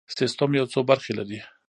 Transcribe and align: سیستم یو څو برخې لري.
سیستم 0.17 0.51
یو 0.59 0.65
څو 0.73 0.79
برخې 0.89 1.13
لري. 1.19 1.39